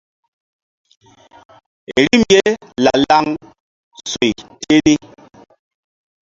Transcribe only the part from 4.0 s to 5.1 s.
soy te ni.